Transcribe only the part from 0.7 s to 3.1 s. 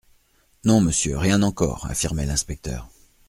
monsieur, rien encore, affirmait l'inspecteur.